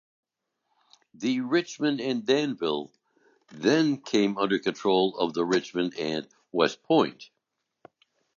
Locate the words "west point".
6.51-7.29